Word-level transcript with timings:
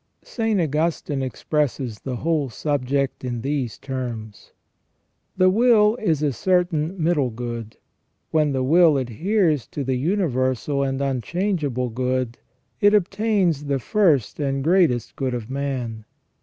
St. 0.23 0.59
Augustine 0.59 1.21
expresses 1.21 1.99
the 1.99 2.15
whole 2.15 2.49
subject 2.49 3.23
in 3.23 3.41
these 3.41 3.77
terms:" 3.77 4.51
The 5.37 5.51
will 5.51 5.95
is 5.97 6.23
a 6.23 6.33
certain 6.33 6.95
middle 6.97 7.29
good. 7.29 7.77
When 8.31 8.51
the 8.51 8.63
will 8.63 8.97
adheres 8.97 9.67
to 9.67 9.83
the 9.83 9.97
universal 9.97 10.81
and 10.81 10.99
unchangeable 11.03 11.89
good, 11.89 12.39
it 12.79 12.95
obtains 12.95 13.65
the 13.65 13.77
first 13.77 14.39
and 14.39 14.63
greatest 14.63 15.15
good 15.15 15.35
of 15.35 15.51
man. 15.51 16.05